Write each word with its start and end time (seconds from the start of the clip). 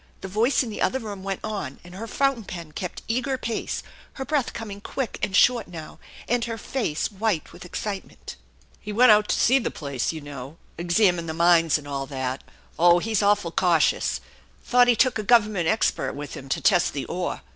The 0.21 0.27
voice 0.27 0.63
in 0.63 0.71
the 0.71 0.81
other 0.81 0.97
room 0.97 1.21
went 1.21 1.41
on 1.43 1.79
and 1.83 1.93
her 1.93 2.07
fountain 2.07 2.43
pen 2.43 2.71
kept 2.71 3.03
eager 3.07 3.37
pace, 3.37 3.83
her 4.13 4.25
breath 4.25 4.51
coming 4.51 4.81
quick 4.81 5.19
and 5.21 5.35
short 5.35 5.67
now, 5.67 5.99
and 6.27 6.43
her 6.45 6.57
face 6.57 7.11
white 7.11 7.53
with 7.53 7.65
excitement. 7.65 8.35
"He 8.79 8.91
went 8.91 9.11
out 9.11 9.27
to 9.27 9.39
see 9.39 9.59
the 9.59 9.69
place, 9.69 10.11
you 10.11 10.19
know, 10.19 10.57
examine 10.75 11.27
the 11.27 11.35
182 11.35 11.83
THE 11.83 11.85
ENCHANTED 11.87 11.87
BARN 11.87 12.33
mines 12.33 12.41
and 12.41 12.83
all 12.83 12.91
that. 12.97 12.97
Oh, 12.97 12.97
he's 12.97 13.21
awful 13.21 13.51
cautious! 13.51 14.21
Thought 14.63 14.87
he 14.87 14.95
took 14.95 15.19
a 15.19 15.23
government 15.23 15.67
expert 15.67 16.13
with 16.13 16.33
him 16.33 16.49
to 16.49 16.59
test 16.59 16.93
the 16.93 17.05
ore. 17.05 17.41